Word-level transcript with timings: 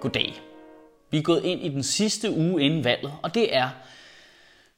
Goddag. 0.00 0.40
Vi 1.10 1.18
er 1.18 1.22
gået 1.22 1.44
ind 1.44 1.60
i 1.64 1.68
den 1.68 1.82
sidste 1.82 2.30
uge 2.30 2.62
inden 2.62 2.84
valget, 2.84 3.12
og 3.22 3.34
det 3.34 3.56
er 3.56 3.68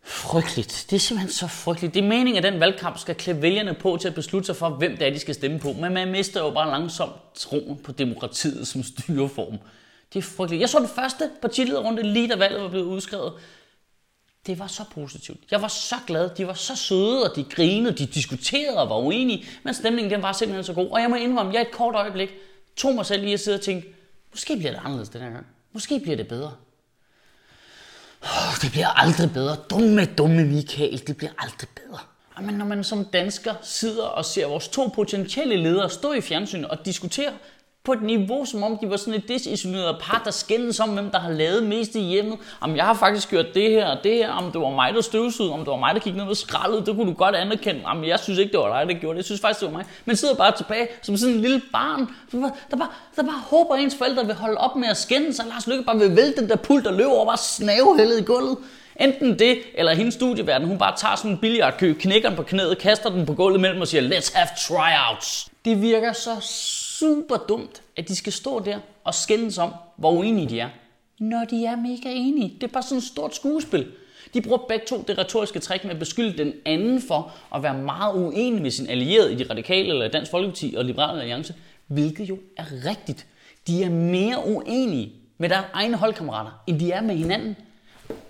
frygteligt. 0.02 0.86
Det 0.90 0.96
er 0.96 1.00
simpelthen 1.00 1.32
så 1.32 1.46
frygteligt. 1.46 1.94
Det 1.94 2.04
er 2.04 2.08
meningen, 2.08 2.44
at 2.44 2.52
den 2.52 2.60
valgkamp 2.60 2.98
skal 2.98 3.14
klæde 3.14 3.42
vælgerne 3.42 3.74
på 3.74 3.98
til 4.00 4.08
at 4.08 4.14
beslutte 4.14 4.46
sig 4.46 4.56
for, 4.56 4.68
hvem 4.68 4.96
det 4.96 5.06
er, 5.06 5.10
de 5.10 5.18
skal 5.18 5.34
stemme 5.34 5.58
på. 5.58 5.72
Men 5.72 5.94
man 5.94 6.10
mister 6.10 6.40
jo 6.40 6.50
bare 6.50 6.70
langsomt 6.70 7.12
troen 7.34 7.76
på 7.76 7.92
demokratiet 7.92 8.68
som 8.68 8.82
styreform. 8.82 9.58
Det 10.12 10.18
er 10.18 10.22
frygteligt. 10.22 10.60
Jeg 10.60 10.68
så 10.68 10.78
den 10.78 10.88
første 10.88 11.30
partilederrunde 11.42 12.02
lige 12.02 12.28
da 12.28 12.36
valget 12.36 12.62
var 12.62 12.68
blevet 12.68 12.86
udskrevet. 12.86 13.32
Det 14.46 14.58
var 14.58 14.66
så 14.66 14.84
positivt. 14.94 15.40
Jeg 15.50 15.62
var 15.62 15.68
så 15.68 15.96
glad. 16.06 16.30
De 16.36 16.46
var 16.46 16.54
så 16.54 16.76
søde, 16.76 17.30
og 17.30 17.36
de 17.36 17.44
grinede, 17.44 17.92
de 17.92 18.06
diskuterede 18.06 18.78
og 18.78 18.90
var 18.90 18.96
uenige. 18.96 19.44
Men 19.62 19.74
stemningen 19.74 20.12
den 20.12 20.22
var 20.22 20.32
simpelthen 20.32 20.64
så 20.64 20.72
god. 20.72 20.90
Og 20.90 21.00
jeg 21.00 21.10
må 21.10 21.16
indrømme, 21.16 21.52
jeg 21.52 21.62
et 21.62 21.70
kort 21.70 21.94
øjeblik 21.94 22.30
tog 22.76 22.94
mig 22.94 23.06
selv 23.06 23.22
lige 23.22 23.34
at 23.34 23.40
sidde 23.40 23.54
og 23.54 23.60
tænke, 23.60 23.94
måske 24.30 24.56
bliver 24.56 24.70
det 24.70 24.80
anderledes 24.84 25.08
den 25.08 25.20
her 25.20 25.30
gang. 25.30 25.46
Måske 25.72 26.00
bliver 26.00 26.16
det 26.16 26.28
bedre. 26.28 26.52
Oh, 28.22 28.54
det 28.62 28.70
bliver 28.70 28.88
aldrig 28.88 29.32
bedre. 29.32 29.56
Dumme, 29.70 30.04
dumme 30.04 30.44
Michael, 30.44 31.06
det 31.06 31.16
bliver 31.16 31.32
aldrig 31.38 31.68
bedre. 31.68 31.98
Men 32.42 32.54
når 32.54 32.64
man 32.64 32.84
som 32.84 33.04
dansker 33.04 33.54
sidder 33.62 34.04
og 34.04 34.24
ser 34.24 34.46
vores 34.46 34.68
to 34.68 34.90
potentielle 34.94 35.56
ledere 35.56 35.90
stå 35.90 36.12
i 36.12 36.20
fjernsynet 36.20 36.68
og 36.68 36.84
diskutere 36.84 37.32
på 37.84 37.92
et 37.92 38.02
niveau, 38.02 38.44
som 38.44 38.62
om 38.62 38.78
de 38.78 38.90
var 38.90 38.96
sådan 38.96 39.14
et 39.14 39.28
desisoleret 39.28 39.96
par, 40.02 40.22
der 40.24 40.30
skændes 40.30 40.80
om, 40.80 40.88
hvem 40.88 41.10
der 41.10 41.18
har 41.18 41.30
lavet 41.30 41.62
mest 41.62 41.94
i 41.94 42.00
hjemmet. 42.00 42.38
Om 42.60 42.76
jeg 42.76 42.84
har 42.84 42.94
faktisk 42.94 43.30
gjort 43.30 43.46
det 43.54 43.70
her 43.70 43.86
og 43.86 44.04
det 44.04 44.14
her, 44.14 44.30
om 44.30 44.52
det 44.52 44.60
var 44.60 44.70
mig, 44.70 44.94
der 44.94 45.00
støvsugede, 45.00 45.52
om 45.52 45.58
det 45.58 45.68
var 45.68 45.76
mig, 45.76 45.94
der 45.94 46.00
kiggede 46.00 46.24
ned 46.24 46.30
og 46.30 46.36
skraldede, 46.36 46.86
det 46.86 46.96
kunne 46.96 47.06
du 47.06 47.12
godt 47.12 47.36
anerkende. 47.36 47.80
Om 47.84 48.04
jeg 48.04 48.18
synes 48.18 48.38
ikke, 48.38 48.52
det 48.52 48.60
var 48.60 48.78
dig, 48.78 48.94
der 48.94 49.00
gjorde 49.00 49.14
det. 49.14 49.18
Jeg 49.18 49.24
synes 49.24 49.40
faktisk, 49.40 49.60
det 49.60 49.72
var 49.72 49.78
mig. 49.78 49.86
Men 50.04 50.16
sidder 50.16 50.34
bare 50.34 50.56
tilbage 50.56 50.88
som 51.02 51.16
sådan 51.16 51.34
en 51.34 51.40
lille 51.40 51.62
barn, 51.72 52.08
der 52.32 52.40
bare, 52.40 52.52
der 52.70 52.76
bare, 52.76 52.88
der 53.16 53.22
bare 53.22 53.42
håber, 53.50 53.74
at 53.74 53.80
ens 53.80 53.94
forældre 53.98 54.26
vil 54.26 54.34
holde 54.34 54.58
op 54.58 54.76
med 54.76 54.88
at 54.88 54.96
skændes, 54.96 55.38
og 55.38 55.46
Lars 55.46 55.66
Lykke 55.66 55.84
bare 55.84 55.98
vil 55.98 56.16
vælte 56.16 56.40
den 56.40 56.48
der 56.48 56.56
pult 56.56 56.86
og 56.86 56.94
løbe 56.94 57.10
over 57.10 57.26
bare 57.26 57.38
snavehældet 57.38 58.20
i 58.20 58.22
gulvet. 58.22 58.58
Enten 59.00 59.38
det, 59.38 59.58
eller 59.74 59.94
hendes 59.94 60.14
studieverden, 60.14 60.68
hun 60.68 60.78
bare 60.78 60.96
tager 60.96 61.16
sådan 61.16 61.30
en 61.30 61.38
billiardkø, 61.38 61.92
knækker 61.92 62.28
den 62.28 62.36
på 62.36 62.42
knæet, 62.42 62.78
kaster 62.78 63.10
den 63.10 63.26
på 63.26 63.34
gulvet 63.34 63.60
mellem 63.60 63.80
og 63.80 63.88
siger, 63.88 64.02
let's 64.02 64.36
have 64.36 64.48
tryouts. 64.68 65.48
Det 65.64 65.82
virker 65.82 66.12
så 66.12 66.30
super 67.00 67.36
dumt, 67.36 67.82
at 67.96 68.08
de 68.08 68.16
skal 68.16 68.32
stå 68.32 68.60
der 68.60 68.78
og 69.04 69.14
skændes 69.14 69.58
om, 69.58 69.72
hvor 69.96 70.12
uenige 70.12 70.48
de 70.48 70.60
er. 70.60 70.68
Når 71.20 71.44
de 71.44 71.66
er 71.66 71.76
mega 71.76 72.12
enige. 72.12 72.54
Det 72.54 72.62
er 72.62 72.72
bare 72.72 72.82
sådan 72.82 72.98
et 72.98 73.04
stort 73.04 73.34
skuespil. 73.34 73.86
De 74.34 74.42
bruger 74.42 74.58
begge 74.68 74.86
to 74.86 75.04
det 75.08 75.18
retoriske 75.18 75.58
træk 75.58 75.84
med 75.84 75.92
at 75.92 75.98
beskylde 75.98 76.38
den 76.38 76.52
anden 76.66 77.02
for 77.02 77.32
at 77.54 77.62
være 77.62 77.74
meget 77.74 78.14
uenig 78.14 78.62
med 78.62 78.70
sin 78.70 78.86
allierede 78.86 79.32
i 79.32 79.36
de 79.36 79.50
radikale 79.50 79.88
eller 79.88 80.08
Dansk 80.08 80.30
Folkeparti 80.30 80.74
og 80.78 80.84
Liberale 80.84 81.20
Alliance, 81.20 81.54
hvilket 81.86 82.28
jo 82.28 82.38
er 82.56 82.64
rigtigt. 82.86 83.26
De 83.66 83.84
er 83.84 83.90
mere 83.90 84.46
uenige 84.46 85.12
med 85.38 85.48
deres 85.48 85.64
egne 85.72 85.96
holdkammerater, 85.96 86.62
end 86.66 86.80
de 86.80 86.92
er 86.92 87.00
med 87.00 87.16
hinanden. 87.16 87.56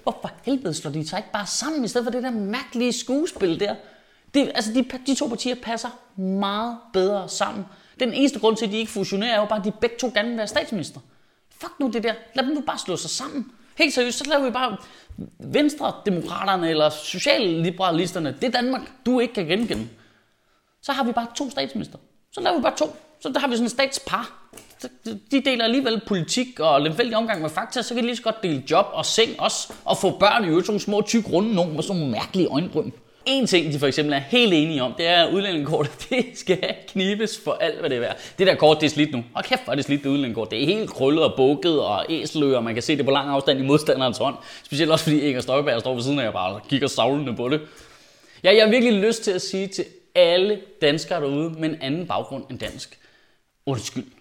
Hvorfor 0.03 0.31
helvede 0.45 0.75
slår 0.75 0.91
de 0.91 1.09
sig 1.09 1.19
ikke 1.19 1.33
bare 1.33 1.47
sammen, 1.47 1.85
i 1.85 1.89
stedet 1.89 2.05
for 2.05 2.11
det 2.11 2.23
der 2.23 2.31
mærkelige 2.31 2.93
skuespil 2.93 3.61
der? 3.61 3.75
Det, 4.35 4.53
altså 4.55 4.73
de, 4.75 4.85
de 5.07 5.15
to 5.15 5.27
partier 5.27 5.55
passer 5.63 5.89
meget 6.17 6.79
bedre 6.93 7.29
sammen. 7.29 7.65
Den 8.01 8.13
eneste 8.13 8.39
grund 8.39 8.57
til, 8.57 8.67
at 8.67 8.73
de 8.73 8.79
ikke 8.79 8.91
fusionerer, 8.91 9.35
er 9.35 9.41
jo 9.41 9.47
bare, 9.47 9.59
at 9.59 9.65
de 9.65 9.71
begge 9.71 9.97
to 10.01 10.11
gerne 10.15 10.29
vil 10.29 10.37
være 10.37 10.47
statsminister. 10.47 11.01
Fuck 11.61 11.73
nu 11.81 11.91
det 11.93 12.03
der. 12.03 12.15
Lad 12.35 12.45
dem 12.45 12.55
nu 12.55 12.61
bare 12.61 12.79
slå 12.79 12.97
sig 12.97 13.11
sammen. 13.11 13.53
Helt 13.79 13.95
seriøst, 13.95 14.19
så 14.19 14.25
laver 14.25 14.45
vi 14.45 14.51
bare 14.51 14.77
Venstre-demokraterne 15.39 16.71
eller 16.71 16.91
socialliberalisterne. 16.91 18.37
Det 18.41 18.45
er 18.45 18.51
Danmark, 18.51 18.83
du 19.07 19.21
ikke 19.21 19.35
kan 19.35 19.47
genkende. 19.47 19.89
Så 20.83 20.93
har 20.93 21.05
vi 21.05 21.13
bare 21.13 21.27
to 21.37 21.51
statsminister. 21.51 21.99
Så 22.33 22.41
laver 22.41 22.57
vi 22.57 22.63
bare 22.63 22.77
to. 22.77 22.97
Så 23.21 23.29
der 23.29 23.39
har 23.39 23.49
vi 23.49 23.55
sådan 23.55 23.67
en 23.67 23.71
statspar. 23.71 24.51
De 25.05 25.41
deler 25.41 25.65
alligevel 25.65 26.01
politik 26.07 26.61
og 26.61 26.81
lemfældig 26.81 27.17
omgang 27.17 27.43
med 27.43 27.51
fakta, 27.51 27.83
så 27.83 27.95
kan 27.95 28.03
de 28.03 28.07
lige 28.07 28.17
så 28.17 28.23
godt 28.23 28.43
dele 28.43 28.65
job 28.71 28.87
og 28.93 29.07
seng 29.07 29.41
også, 29.41 29.73
og 29.85 29.99
få 29.99 30.19
børn 30.19 30.45
i 30.45 30.49
øvrigt, 30.49 30.67
sådan 30.67 30.81
små 30.81 31.03
tyk 31.03 31.33
runde 31.33 31.55
nogen 31.55 31.75
med 31.75 31.83
sådan 31.83 32.01
nogle 32.01 32.13
mærkelige 32.13 32.49
øjenbryn. 32.49 32.91
En 33.27 33.47
ting, 33.47 33.73
de 33.73 33.79
for 33.79 33.87
eksempel 33.87 34.15
er 34.15 34.19
helt 34.19 34.53
enige 34.53 34.83
om, 34.83 34.95
det 34.99 35.07
er, 35.07 35.25
at 35.25 35.33
udlændingekortet 35.33 35.93
det 36.11 36.27
skal 36.35 36.75
knibes 36.89 37.41
for 37.45 37.53
alt, 37.53 37.81
hvad 37.81 37.91
det 37.91 37.97
er 37.97 38.01
værd. 38.01 38.19
Det 38.39 38.47
der 38.47 38.55
kort, 38.55 38.81
det 38.81 38.87
er 38.87 38.91
slidt 38.91 39.13
nu. 39.13 39.25
Og 39.35 39.45
kæft, 39.45 39.65
hvor 39.65 39.73
er 39.73 39.75
det 39.75 39.85
slidt, 39.85 40.03
det 40.03 40.11
udlændingekort. 40.11 40.51
Det 40.51 40.63
er 40.63 40.67
helt 40.67 40.91
krøllet 40.91 41.25
og 41.25 41.33
bukket 41.37 41.81
og 41.81 42.07
æseløer. 42.09 42.61
Man 42.61 42.75
kan 42.75 42.83
se 42.83 42.97
det 42.97 43.05
på 43.05 43.11
lang 43.11 43.29
afstand 43.29 43.59
i 43.59 43.63
modstanderens 43.63 44.19
hånd. 44.19 44.35
Specielt 44.65 44.93
også 44.93 45.05
fordi 45.05 45.21
Inger 45.21 45.41
Støjberg 45.41 45.81
står 45.81 45.95
ved 45.95 46.03
siden 46.03 46.19
af 46.19 46.27
og 46.27 46.33
bare 46.33 46.61
kigger 46.69 46.89
savlende 46.89 47.37
på 47.37 47.49
det. 47.49 47.61
Ja, 48.45 48.55
jeg 48.55 48.65
har 48.65 48.71
virkelig 48.71 48.95
lyst 48.95 49.25
til 49.25 49.31
at 49.31 49.43
sige 49.43 49.67
til 49.67 49.85
alle 50.15 50.61
danskere 50.83 51.21
derude 51.21 51.51
med 51.51 51.69
en 51.69 51.77
anden 51.81 52.07
baggrund 52.07 52.45
end 52.51 52.59
dansk. 52.59 52.99
Undskyld. 53.67 54.20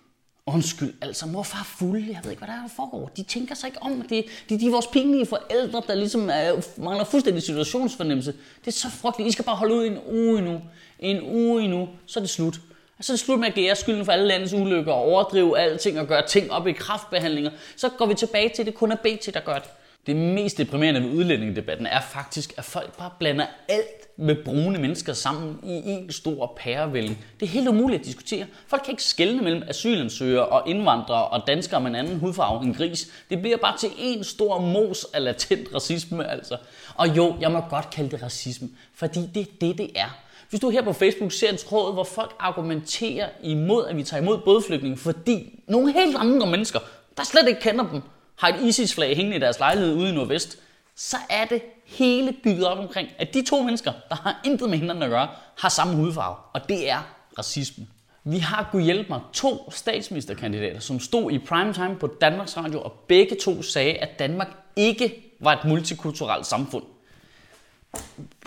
Undskyld, 0.53 0.93
altså 1.01 1.25
morfar 1.25 1.59
er 1.59 1.63
fuld, 1.63 2.07
jeg 2.07 2.19
ved 2.23 2.31
ikke, 2.31 2.39
hvad 2.39 2.47
der, 2.47 2.53
er, 2.53 2.61
der 2.61 2.73
foregår. 2.75 3.11
De 3.17 3.23
tænker 3.23 3.55
sig 3.55 3.67
ikke 3.67 3.81
om, 3.81 4.01
det, 4.01 4.25
de, 4.49 4.59
de 4.59 4.65
er 4.65 4.71
vores 4.71 4.87
pinlige 4.87 5.25
forældre, 5.25 5.81
der 5.87 5.95
ligesom 5.95 6.29
er, 6.29 6.61
mangler 6.77 7.05
fuldstændig 7.05 7.43
situationsfornemmelse. 7.43 8.33
Det 8.65 8.67
er 8.67 8.71
så 8.71 8.89
frygteligt, 8.89 9.29
I 9.29 9.31
skal 9.31 9.45
bare 9.45 9.55
holde 9.55 9.75
ud 9.75 9.85
en 9.85 9.97
uge 10.07 10.37
endnu. 10.37 10.61
En 10.99 11.21
uge 11.21 11.63
endnu, 11.63 11.89
så 12.05 12.19
er 12.19 12.21
det 12.21 12.29
slut. 12.29 12.61
Så 13.01 13.13
er 13.13 13.15
det 13.15 13.19
slut 13.19 13.39
med 13.39 13.47
at 13.47 13.53
give 13.53 13.67
jer 13.67 13.73
skylden 13.73 14.05
for 14.05 14.11
alle 14.11 14.27
landets 14.27 14.53
ulykker 14.53 14.91
og 14.91 15.01
overdrive 15.01 15.59
alting 15.59 15.99
og 15.99 16.07
gøre 16.07 16.27
ting 16.27 16.51
op 16.51 16.67
i 16.67 16.71
kraftbehandlinger. 16.71 17.51
Så 17.75 17.89
går 17.89 18.05
vi 18.05 18.13
tilbage 18.13 18.49
til, 18.49 18.61
at 18.61 18.65
det 18.65 18.75
kun 18.75 18.91
er 18.91 18.95
BT, 18.95 19.33
der 19.33 19.39
gør 19.39 19.53
det. 19.53 19.69
Det 20.09 20.17
mest 20.17 20.57
deprimerende 20.57 21.01
ved 21.01 21.09
udlændingedebatten 21.09 21.85
er 21.85 22.01
faktisk, 22.01 22.53
at 22.57 22.63
folk 22.63 22.97
bare 22.97 23.09
blander 23.19 23.45
alt 23.67 24.17
med 24.17 24.35
brune 24.45 24.79
mennesker 24.79 25.13
sammen 25.13 25.59
i 25.63 25.81
en 25.85 26.11
stor 26.11 26.53
pærevælling. 26.57 27.25
Det 27.39 27.45
er 27.45 27.49
helt 27.49 27.67
umuligt 27.67 27.99
at 27.99 28.05
diskutere. 28.05 28.45
Folk 28.67 28.83
kan 28.83 28.91
ikke 28.91 29.03
skelne 29.03 29.41
mellem 29.41 29.63
asylansøgere 29.67 30.45
og 30.45 30.69
indvandrere 30.69 31.27
og 31.27 31.47
danskere 31.47 31.81
med 31.81 31.89
en 31.89 31.95
anden 31.95 32.19
hudfarve 32.19 32.63
end 32.63 32.75
gris. 32.75 33.07
Det 33.29 33.41
bliver 33.41 33.57
bare 33.57 33.77
til 33.77 33.89
en 33.97 34.23
stor 34.23 34.59
mos 34.59 35.05
af 35.13 35.23
latent 35.23 35.67
racisme, 35.73 36.31
altså. 36.31 36.57
Og 36.95 37.17
jo, 37.17 37.35
jeg 37.41 37.51
må 37.51 37.59
godt 37.69 37.89
kalde 37.89 38.11
det 38.11 38.23
racisme, 38.23 38.69
fordi 38.95 39.19
det 39.33 39.41
er 39.41 39.51
det, 39.61 39.77
det 39.77 39.89
er. 39.95 40.19
Hvis 40.49 40.59
du 40.59 40.69
her 40.69 40.81
på 40.81 40.93
Facebook 40.93 41.31
ser 41.31 41.49
en 41.49 41.57
tråd, 41.57 41.93
hvor 41.93 42.03
folk 42.03 42.35
argumenterer 42.39 43.29
imod, 43.43 43.85
at 43.87 43.97
vi 43.97 44.03
tager 44.03 44.21
imod 44.21 44.37
bådflygtninge, 44.45 44.97
fordi 44.97 45.63
nogle 45.67 45.93
helt 45.93 46.15
andre 46.19 46.47
mennesker, 46.47 46.79
der 47.17 47.23
slet 47.23 47.47
ikke 47.47 47.61
kender 47.61 47.89
dem, 47.91 48.01
har 48.39 48.47
et 48.47 48.61
ISIS-flag 48.61 49.15
hængende 49.15 49.37
i 49.37 49.39
deres 49.39 49.59
lejlighed 49.59 49.95
ude 49.95 50.09
i 50.09 50.11
Nordvest, 50.11 50.57
så 50.95 51.17
er 51.29 51.45
det 51.45 51.61
hele 51.85 52.33
bygget 52.43 52.67
op 52.67 52.77
omkring, 52.77 53.09
at 53.17 53.33
de 53.33 53.45
to 53.45 53.61
mennesker, 53.61 53.93
der 54.09 54.15
har 54.15 54.41
intet 54.45 54.69
med 54.69 54.77
hinanden 54.77 55.03
at 55.03 55.09
gøre, 55.09 55.27
har 55.57 55.69
samme 55.69 55.95
hudfarve. 55.95 56.35
Og 56.53 56.69
det 56.69 56.89
er 56.89 56.99
racisme. 57.37 57.87
Vi 58.23 58.37
har 58.37 58.67
kunne 58.71 58.83
hjælpe 58.83 59.09
mig 59.09 59.21
to 59.33 59.71
statsministerkandidater, 59.71 60.79
som 60.79 60.99
stod 60.99 61.31
i 61.31 61.37
primetime 61.37 61.95
på 61.95 62.07
Danmarks 62.21 62.57
Radio, 62.57 62.81
og 62.81 62.91
begge 63.07 63.35
to 63.35 63.61
sagde, 63.61 63.93
at 63.93 64.19
Danmark 64.19 64.47
ikke 64.75 65.33
var 65.39 65.53
et 65.53 65.65
multikulturelt 65.65 66.45
samfund. 66.45 66.83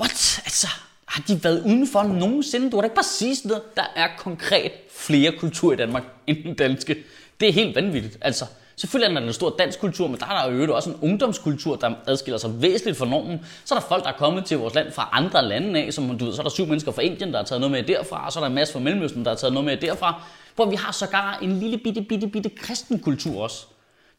What? 0.00 0.40
Altså, 0.44 0.68
har 1.06 1.22
de 1.28 1.44
været 1.44 1.62
udenfor 1.62 2.02
nogensinde? 2.02 2.70
Du 2.70 2.76
har 2.76 2.80
da 2.80 2.86
ikke 2.86 2.94
bare 2.94 3.04
sige 3.04 3.36
sådan 3.36 3.48
noget. 3.48 3.76
Der 3.76 3.84
er 3.96 4.08
konkret 4.18 4.72
flere 4.90 5.32
kulturer 5.38 5.72
i 5.72 5.76
Danmark 5.76 6.02
end 6.26 6.44
den 6.44 6.54
danske. 6.54 6.96
Det 7.40 7.48
er 7.48 7.52
helt 7.52 7.76
vanvittigt. 7.76 8.18
Altså, 8.20 8.46
Selvfølgelig 8.76 9.16
er 9.16 9.20
der 9.20 9.26
en 9.26 9.32
stor 9.32 9.54
dansk 9.58 9.80
kultur, 9.80 10.08
men 10.08 10.20
der 10.20 10.26
er 10.26 10.48
der 10.48 10.56
jo 10.56 10.76
også 10.76 10.90
en 10.90 10.98
ungdomskultur, 11.02 11.76
der 11.76 11.94
adskiller 12.06 12.38
sig 12.38 12.62
væsentligt 12.62 12.98
fra 12.98 13.06
normen. 13.06 13.46
Så 13.64 13.74
er 13.74 13.78
der 13.78 13.86
folk, 13.86 14.04
der 14.04 14.10
er 14.10 14.16
kommet 14.16 14.44
til 14.44 14.58
vores 14.58 14.74
land 14.74 14.92
fra 14.92 15.08
andre 15.12 15.44
lande 15.44 15.80
af, 15.80 15.92
som 15.92 16.18
du 16.18 16.24
ved, 16.24 16.34
så 16.34 16.40
er 16.40 16.44
der 16.44 16.50
syv 16.50 16.66
mennesker 16.66 16.92
fra 16.92 17.02
Indien, 17.02 17.32
der 17.32 17.38
har 17.38 17.44
taget 17.44 17.60
noget 17.60 17.72
med 17.72 17.82
derfra, 17.82 18.26
og 18.26 18.32
så 18.32 18.38
er 18.38 18.42
der 18.42 18.48
en 18.48 18.54
masse 18.54 18.72
fra 18.72 18.80
Mellemøsten, 18.80 19.24
der 19.24 19.30
har 19.30 19.36
taget 19.36 19.52
noget 19.52 19.64
med 19.64 19.76
derfra. 19.76 20.22
Hvor 20.54 20.66
vi 20.70 20.76
har 20.76 20.92
sågar 20.92 21.38
en 21.42 21.58
lille 21.60 21.78
bitte, 21.78 22.02
bitte, 22.02 22.26
bitte 22.26 22.48
kristen 22.48 22.98
kultur 22.98 23.42
også. 23.42 23.66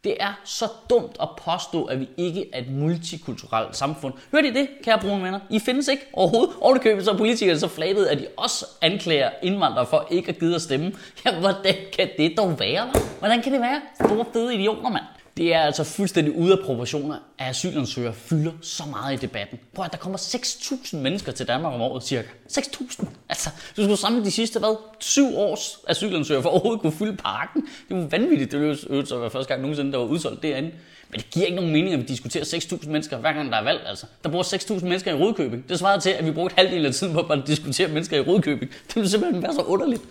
Det 0.03 0.15
er 0.19 0.39
så 0.43 0.65
dumt 0.89 1.17
at 1.21 1.29
påstå, 1.45 1.83
at 1.83 1.99
vi 1.99 2.07
ikke 2.17 2.49
er 2.53 2.59
et 2.59 2.71
multikulturelt 2.71 3.75
samfund. 3.75 4.13
Hørte 4.31 4.47
I 4.47 4.51
det, 4.51 4.67
kære 4.83 4.99
brune 4.99 5.23
venner? 5.23 5.39
I 5.49 5.59
findes 5.59 5.87
ikke 5.87 6.05
overhovedet. 6.13 6.55
Og 6.61 6.75
det 6.75 6.81
køber 6.81 7.03
så 7.03 7.17
politikere 7.17 7.59
så 7.59 7.67
flabet, 7.67 8.05
at 8.05 8.17
de 8.17 8.27
også 8.37 8.65
anklager 8.81 9.29
indvandrere 9.43 9.85
for 9.85 10.07
ikke 10.11 10.29
at 10.29 10.39
gide 10.39 10.55
at 10.55 10.61
stemme. 10.61 10.91
Ja, 11.25 11.39
hvordan 11.39 11.75
kan 11.93 12.09
det 12.17 12.37
dog 12.37 12.59
være? 12.59 12.85
Hva? 12.85 12.99
Hvordan 13.19 13.41
kan 13.41 13.53
det 13.53 13.61
være? 13.61 13.81
Store 13.95 14.25
fede 14.33 14.55
idioter, 14.55 14.89
mand. 14.89 15.03
Det 15.37 15.53
er 15.53 15.59
altså 15.59 15.83
fuldstændig 15.83 16.35
ude 16.35 16.51
af 16.51 16.59
proportioner, 16.65 17.15
at 17.37 17.49
asylansøgere 17.49 18.13
fylder 18.13 18.51
så 18.61 18.83
meget 18.89 19.13
i 19.13 19.17
debatten. 19.21 19.59
Prøv 19.73 19.85
at 19.85 19.91
der 19.91 19.97
kommer 19.97 20.17
6.000 20.17 20.97
mennesker 20.97 21.31
til 21.31 21.47
Danmark 21.47 21.73
om 21.73 21.81
året, 21.81 22.03
cirka. 22.03 22.27
6.000! 22.51 23.05
Altså, 23.29 23.49
du 23.77 23.83
skulle 23.83 23.97
samle 23.97 24.25
de 24.25 24.31
sidste, 24.31 24.59
hvad, 24.59 24.75
syv 24.99 25.37
års 25.37 25.79
asylansøgere 25.87 26.41
for 26.43 26.49
at 26.49 26.53
overhovedet 26.53 26.81
kunne 26.81 26.91
fylde 26.91 27.17
parken. 27.17 27.61
Det 27.89 27.95
er 27.95 28.01
jo 28.01 28.07
vanvittigt. 28.11 28.51
Det 28.51 28.61
er 28.61 28.95
jo 29.11 29.19
være 29.19 29.29
første 29.29 29.47
gang 29.47 29.61
nogensinde, 29.61 29.91
der 29.91 29.97
var 29.97 30.05
udsolgt 30.05 30.43
derinde. 30.43 30.71
Men 31.09 31.19
det 31.19 31.29
giver 31.29 31.45
ikke 31.45 31.55
nogen 31.55 31.71
mening, 31.71 31.93
at 31.93 31.99
vi 31.99 32.05
diskuterer 32.05 32.43
6.000 32.43 32.89
mennesker, 32.89 33.17
hver 33.17 33.33
gang 33.33 33.51
der 33.51 33.57
er 33.57 33.63
valg. 33.63 33.81
Altså. 33.85 34.05
Der 34.23 34.29
bor 34.29 34.43
6.000 34.77 34.83
mennesker 34.83 35.11
i 35.11 35.15
Rødkøbing. 35.15 35.69
Det 35.69 35.79
svarer 35.79 35.99
til, 35.99 36.09
at 36.09 36.25
vi 36.25 36.31
brugte 36.31 36.55
halvdelen 36.55 36.85
af 36.85 36.93
tiden 36.93 37.13
på 37.13 37.19
at 37.19 37.47
diskutere 37.47 37.87
mennesker 37.87 38.17
i 38.17 38.21
Rødkøbing. 38.21 38.71
Det 38.87 38.95
vil 38.95 39.09
simpelthen 39.09 39.43
være 39.43 39.53
så 39.53 39.61
underligt. 39.61 40.01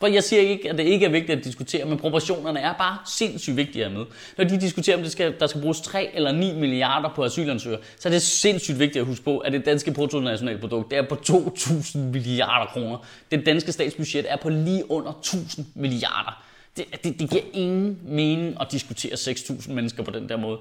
For 0.00 0.06
jeg 0.06 0.24
siger 0.24 0.42
ikke, 0.42 0.70
at 0.70 0.78
det 0.78 0.84
ikke 0.84 1.06
er 1.06 1.10
vigtigt 1.10 1.38
at 1.38 1.44
diskutere, 1.44 1.84
men 1.84 1.98
proportionerne 1.98 2.60
er 2.60 2.72
bare 2.72 2.98
sindssygt 3.06 3.56
vigtige 3.56 3.84
at 3.84 3.92
med. 3.92 4.04
Når 4.38 4.44
de 4.44 4.60
diskuterer, 4.60 4.96
om 4.96 5.02
det 5.02 5.12
skal, 5.12 5.34
der 5.40 5.46
skal 5.46 5.60
bruges 5.60 5.80
3 5.80 6.10
eller 6.14 6.32
9 6.32 6.54
milliarder 6.54 7.08
på 7.16 7.24
asylansøgere, 7.24 7.80
så 7.98 8.08
er 8.08 8.12
det 8.12 8.22
sindssygt 8.22 8.78
vigtigt 8.78 9.00
at 9.00 9.06
huske 9.06 9.24
på, 9.24 9.38
at 9.38 9.52
det 9.52 9.66
danske 9.66 9.92
bruttonationalprodukt 9.92 10.90
det 10.90 10.98
er 10.98 11.02
på 11.08 11.14
2.000 11.14 11.98
milliarder 11.98 12.66
kroner. 12.66 13.06
Det 13.30 13.46
danske 13.46 13.72
statsbudget 13.72 14.32
er 14.32 14.36
på 14.36 14.48
lige 14.48 14.90
under 14.90 15.12
1.000 15.12 15.62
milliarder. 15.74 16.42
Det, 16.76 16.84
det, 17.04 17.20
det 17.20 17.30
giver 17.30 17.42
ingen 17.52 17.98
mening 18.02 18.56
at 18.60 18.66
diskutere 18.72 19.12
6.000 19.12 19.72
mennesker 19.72 20.02
på 20.02 20.10
den 20.10 20.28
der 20.28 20.36
måde. 20.36 20.58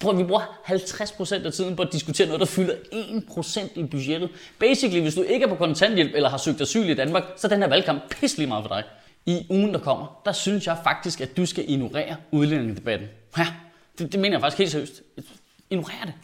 Prøv, 0.00 0.18
vi 0.18 0.24
bruger 0.24 0.60
50% 0.64 1.46
af 1.46 1.52
tiden 1.52 1.76
på 1.76 1.82
at 1.82 1.92
diskutere 1.92 2.26
noget, 2.26 2.40
der 2.40 2.46
fylder 2.46 2.74
1% 2.74 3.80
i 3.80 3.84
budgettet. 3.84 4.30
Basically, 4.58 5.02
hvis 5.02 5.14
du 5.14 5.22
ikke 5.22 5.44
er 5.44 5.48
på 5.48 5.54
kontanthjælp 5.54 6.10
eller 6.14 6.28
har 6.28 6.36
søgt 6.36 6.60
asyl 6.60 6.88
i 6.88 6.94
Danmark, 6.94 7.24
så 7.36 7.46
er 7.46 7.48
den 7.48 7.62
her 7.62 7.68
valgkamp 7.68 8.02
pisselig 8.10 8.48
meget 8.48 8.64
for 8.64 8.74
dig. 8.74 8.84
I 9.26 9.46
ugen, 9.50 9.74
der 9.74 9.80
kommer, 9.80 10.20
der 10.24 10.32
synes 10.32 10.66
jeg 10.66 10.78
faktisk, 10.84 11.20
at 11.20 11.36
du 11.36 11.46
skal 11.46 11.64
ignorere 11.68 12.16
udlændingedebatten. 12.30 13.08
Ja, 13.38 13.46
det, 13.98 14.12
det 14.12 14.20
mener 14.20 14.36
jeg 14.36 14.40
faktisk 14.40 14.58
helt 14.58 14.70
seriøst. 14.70 15.02
Ignorer 15.70 16.04
det. 16.04 16.14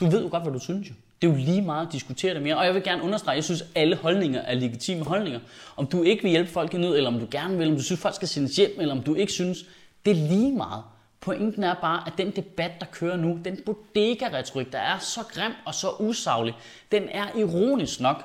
Du 0.00 0.10
ved 0.10 0.22
jo 0.22 0.28
godt, 0.30 0.42
hvad 0.42 0.52
du 0.52 0.58
synes 0.58 0.88
jo. 0.88 0.94
Det 1.22 1.28
er 1.28 1.32
jo 1.32 1.38
lige 1.38 1.62
meget 1.62 1.86
at 1.86 1.92
diskutere 1.92 2.34
det 2.34 2.42
mere. 2.42 2.56
Og 2.56 2.64
jeg 2.64 2.74
vil 2.74 2.82
gerne 2.82 3.02
understrege, 3.02 3.32
at 3.32 3.36
jeg 3.36 3.44
synes, 3.44 3.62
at 3.62 3.68
alle 3.74 3.96
holdninger 3.96 4.40
er 4.40 4.54
legitime 4.54 5.04
holdninger. 5.04 5.40
Om 5.76 5.86
du 5.86 6.02
ikke 6.02 6.22
vil 6.22 6.30
hjælpe 6.30 6.50
folk 6.50 6.74
i 6.74 6.76
nød, 6.76 6.96
eller 6.96 7.10
om 7.10 7.20
du 7.20 7.26
gerne 7.30 7.58
vil, 7.58 7.68
om 7.68 7.76
du 7.76 7.82
synes, 7.82 8.00
folk 8.00 8.14
skal 8.14 8.28
sendes 8.28 8.56
hjem, 8.56 8.70
eller 8.78 8.94
om 8.94 9.02
du 9.02 9.14
ikke 9.14 9.32
synes, 9.32 9.64
det 10.04 10.10
er 10.10 10.28
lige 10.28 10.52
meget. 10.52 10.82
Pointen 11.20 11.64
er 11.64 11.74
bare, 11.74 12.02
at 12.06 12.12
den 12.18 12.30
debat, 12.30 12.80
der 12.80 12.86
kører 12.86 13.16
nu, 13.16 13.38
den 13.44 13.58
bodega-retorik, 13.66 14.72
der 14.72 14.78
er 14.78 14.98
så 14.98 15.20
grim 15.34 15.52
og 15.66 15.74
så 15.74 15.90
usaglig, 16.00 16.54
den 16.92 17.08
er 17.08 17.36
ironisk 17.36 18.00
nok 18.00 18.24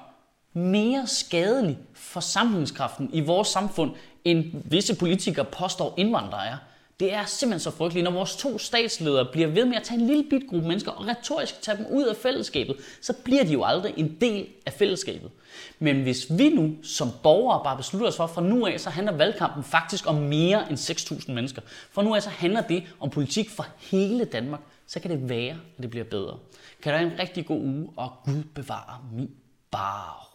mere 0.53 1.07
skadelig 1.07 1.77
for 1.93 2.19
sammenhængskraften 2.19 3.09
i 3.13 3.19
vores 3.19 3.47
samfund, 3.47 3.91
end 4.25 4.45
visse 4.53 4.95
politikere 4.95 5.45
påstår 5.45 5.93
indvandrere 5.97 6.47
er. 6.47 6.57
Det 6.99 7.13
er 7.13 7.25
simpelthen 7.25 7.59
så 7.59 7.77
frygteligt, 7.77 8.03
når 8.03 8.11
vores 8.11 8.35
to 8.35 8.57
statsledere 8.57 9.27
bliver 9.31 9.47
ved 9.47 9.65
med 9.65 9.75
at 9.75 9.83
tage 9.83 9.99
en 9.99 10.07
lille 10.07 10.23
bit 10.29 10.43
gruppe 10.49 10.67
mennesker 10.67 10.91
og 10.91 11.07
retorisk 11.07 11.61
tage 11.61 11.77
dem 11.77 11.85
ud 11.91 12.03
af 12.03 12.15
fællesskabet, 12.15 12.75
så 13.01 13.13
bliver 13.23 13.43
de 13.43 13.53
jo 13.53 13.63
aldrig 13.63 13.93
en 13.97 14.17
del 14.21 14.47
af 14.65 14.73
fællesskabet. 14.73 15.31
Men 15.79 16.01
hvis 16.01 16.27
vi 16.29 16.49
nu 16.49 16.75
som 16.83 17.09
borgere 17.23 17.63
bare 17.63 17.77
beslutter 17.77 18.07
os 18.07 18.15
for, 18.15 18.27
fra 18.27 18.41
nu 18.41 18.65
af 18.65 18.79
så 18.79 18.89
handler 18.89 19.13
valgkampen 19.13 19.63
faktisk 19.63 20.07
om 20.07 20.15
mere 20.15 20.69
end 20.69 20.77
6.000 20.77 21.31
mennesker. 21.31 21.61
For 21.91 22.01
nu 22.01 22.15
af 22.15 22.23
så 22.23 22.29
handler 22.29 22.61
det 22.61 22.83
om 22.99 23.09
politik 23.09 23.49
for 23.49 23.65
hele 23.77 24.25
Danmark. 24.25 24.61
Så 24.87 24.99
kan 24.99 25.11
det 25.11 25.29
være, 25.29 25.57
at 25.77 25.81
det 25.81 25.89
bliver 25.89 26.05
bedre. 26.05 26.37
Kan 26.81 26.93
du 26.93 26.97
have 26.97 27.11
en 27.11 27.19
rigtig 27.19 27.45
god 27.45 27.61
uge, 27.61 27.89
og 27.97 28.11
Gud 28.25 28.43
bevare 28.43 28.99
min 29.13 29.31
bar. 29.71 30.31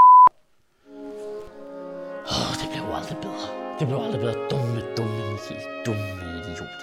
Oh, 2.26 2.54
det 2.62 2.68
bliver 2.70 2.86
jo 2.88 2.94
aldrig 2.94 3.16
bedre. 3.16 3.69
Det 3.80 3.88
bliver 3.88 4.04
aldrig 4.04 4.20
bedre. 4.20 4.34
Dumme, 4.50 4.82
dumme 4.96 5.12
Michael. 5.32 5.60
Dumme 5.86 6.02
idiot. 6.40 6.80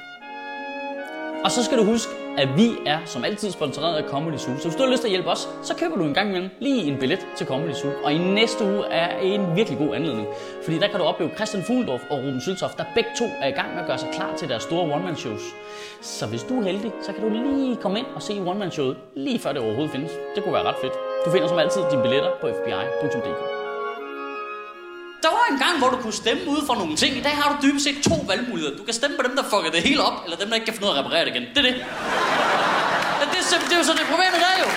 Og 1.44 1.52
så 1.52 1.64
skal 1.64 1.78
du 1.78 1.84
huske, 1.84 2.12
at 2.38 2.50
vi 2.58 2.70
er 2.86 3.00
som 3.06 3.24
altid 3.24 3.52
sponsoreret 3.52 3.96
af 3.96 4.04
Comedy 4.10 4.38
Zoo. 4.38 4.58
Så 4.58 4.64
hvis 4.68 4.76
du 4.76 4.84
har 4.84 4.92
lyst 4.92 5.02
til 5.02 5.08
at 5.08 5.12
hjælpe 5.12 5.30
os, 5.30 5.50
så 5.64 5.76
køber 5.76 5.96
du 5.96 6.04
en 6.04 6.14
gang 6.14 6.30
imellem 6.30 6.50
lige 6.60 6.84
en 6.84 6.98
billet 7.00 7.28
til 7.36 7.48
Comedy 7.48 7.74
Zoo. 7.74 7.92
Og 8.04 8.14
i 8.14 8.18
næste 8.18 8.64
uge 8.66 8.86
er 8.86 9.20
en 9.20 9.56
virkelig 9.56 9.80
god 9.80 9.96
anledning. 9.96 10.28
Fordi 10.64 10.78
der 10.80 10.88
kan 10.88 11.00
du 11.00 11.06
opleve 11.06 11.32
Christian 11.36 11.64
Fuglendorf 11.64 12.02
og 12.10 12.18
Ruben 12.18 12.42
Søltoft, 12.42 12.78
der 12.78 12.84
begge 12.96 13.10
to 13.20 13.26
er 13.42 13.48
i 13.48 13.52
gang 13.52 13.74
med 13.74 13.82
at 13.82 13.88
gøre 13.88 13.98
sig 13.98 14.10
klar 14.14 14.36
til 14.38 14.50
deres 14.50 14.64
store 14.64 14.94
one-man-shows. 14.94 15.42
Så 16.02 16.28
hvis 16.28 16.44
du 16.44 16.60
er 16.60 16.64
heldig, 16.64 16.92
så 17.02 17.14
kan 17.14 17.24
du 17.24 17.30
lige 17.30 17.76
komme 17.76 18.00
ind 18.00 18.08
og 18.16 18.22
se 18.22 18.34
one-man-showet, 18.46 18.98
lige 19.16 19.40
før 19.40 19.52
det 19.52 19.62
overhovedet 19.62 19.92
findes. 19.92 20.12
Det 20.36 20.44
kunne 20.44 20.54
være 20.54 20.64
ret 20.64 20.80
fedt. 20.82 20.94
Du 21.26 21.32
finder 21.32 21.48
som 21.48 21.60
altid 21.60 21.82
dine 21.92 22.02
billetter 22.02 22.32
på 22.42 22.48
fbi.dk. 22.48 23.57
Der 25.28 25.34
var 25.34 25.48
en 25.54 25.60
gang, 25.66 25.76
hvor 25.80 25.90
du 25.96 25.98
kunne 26.04 26.20
stemme 26.24 26.44
ud 26.54 26.62
for 26.68 26.76
nogle 26.82 26.96
ting. 26.96 27.12
I 27.18 27.24
dag 27.28 27.36
har 27.42 27.48
du 27.52 27.56
dybest 27.68 27.84
set 27.88 27.98
to 28.10 28.16
valgmuligheder. 28.28 28.78
Du 28.78 28.84
kan 28.84 28.94
stemme 28.94 29.16
på 29.18 29.24
dem, 29.28 29.36
der 29.40 29.44
fucker 29.52 29.72
det 29.76 29.82
hele 29.90 30.02
op, 30.10 30.18
eller 30.26 30.38
dem, 30.38 30.48
der 30.50 30.56
ikke 30.56 30.66
kan 30.66 30.74
finde 30.76 30.88
ud 30.88 30.92
af 30.94 30.98
at 30.98 31.06
reparere 31.06 31.26
det 31.26 31.32
igen. 31.36 31.46
Det 31.56 31.58
er 31.58 31.68
det. 31.70 31.76
Det, 33.32 33.38
er, 33.56 33.60
det 33.70 33.74
er 33.76 33.80
jo 33.82 33.88
så 33.90 33.94
det 34.00 34.06
problemet 34.14 34.40
der 34.46 34.54
jo. 34.64 34.70